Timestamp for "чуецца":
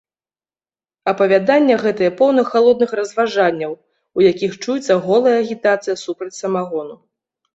4.63-4.93